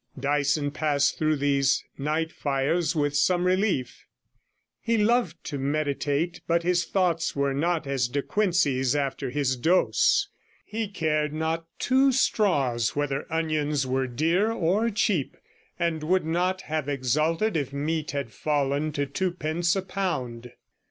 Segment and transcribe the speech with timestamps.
[0.19, 4.07] Dyson passed through these night fires with some relief;
[4.79, 10.27] he loved to meditate, but his thoughts were not as De Quincey's after his dose;
[10.65, 15.37] he cared not two straws whether onions were dear or cheap,
[15.77, 20.51] and would not have exulted if meat had fallen to twopence a pound.